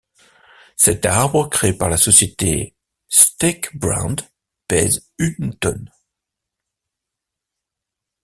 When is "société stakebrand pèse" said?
1.97-5.07